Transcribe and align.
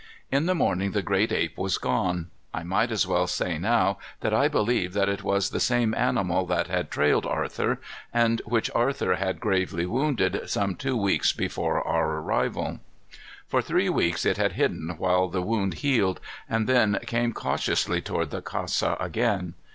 In 0.31 0.47
the 0.47 0.55
morning 0.55 0.93
the 0.93 1.03
great 1.03 1.31
ape 1.31 1.59
was 1.59 1.77
gone. 1.77 2.31
I 2.55 2.63
might 2.63 2.89
as 2.91 3.05
well 3.05 3.27
say 3.27 3.59
now 3.59 3.99
that 4.21 4.33
I 4.33 4.47
believe 4.47 4.93
that 4.93 5.07
it 5.09 5.21
was 5.21 5.51
the 5.51 5.59
same 5.59 5.93
animal 5.93 6.47
that 6.47 6.65
had 6.65 6.89
trailed 6.89 7.23
Arthur, 7.27 7.79
and 8.11 8.41
which 8.45 8.71
Arthur 8.73 9.17
had 9.17 9.39
gravely 9.39 9.85
wounded 9.85 10.49
some 10.49 10.73
two 10.73 10.97
weeks 10.97 11.33
before 11.33 11.87
our 11.87 12.19
arrival. 12.19 12.79
For 13.45 13.61
three 13.61 13.89
weeks 13.89 14.25
it 14.25 14.37
had 14.37 14.53
hidden 14.53 14.95
while 14.97 15.27
the 15.27 15.43
wound 15.43 15.75
healed, 15.75 16.19
and 16.49 16.65
then 16.67 16.97
came 17.05 17.31
cautiously 17.31 18.01
toward 18.01 18.31
the 18.31 18.41
casa 18.41 18.97
again. 18.99 19.53